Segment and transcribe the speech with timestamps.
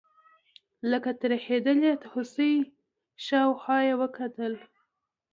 [0.91, 2.53] لکه ترهېدلې هوسۍ
[3.25, 4.53] شاوخوا یې وکتل.